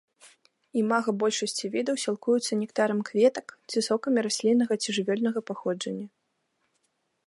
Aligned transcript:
Імага 0.81 1.13
большасці 1.23 1.65
відаў 1.75 1.95
сілкуюцца 2.05 2.59
нектарам 2.63 2.99
кветак 3.11 3.47
ці 3.69 3.79
сокамі 3.91 4.19
расліннага 4.31 4.73
ці 4.85 4.89
жывёльнага 5.01 5.39
паходжання. 5.53 6.07